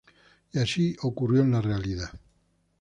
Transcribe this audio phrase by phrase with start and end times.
[0.51, 2.09] Y así ocurrió en la realidad.